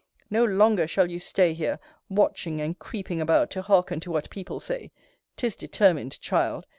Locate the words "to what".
3.99-4.31